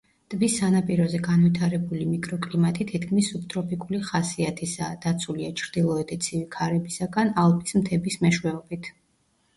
[0.33, 8.91] ტბის სანაპიროზე განვითარებული მიკროკლიმატი თითქმის სუბტროპიკული ხასიათისაა, დაცულია ჩრდილოეთი ცივი ქარებისაგან ალპის მთებით მეშვეობით.